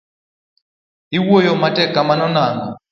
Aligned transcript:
iwuoyo 1.17 1.53
matek 1.61 1.89
kamano 1.95 2.25
nang'o? 2.35 2.69